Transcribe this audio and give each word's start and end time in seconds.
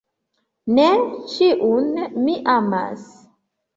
Ne 0.77 0.85
ĉiun 1.33 1.93
mi 2.25 2.39
amas. 2.59 3.05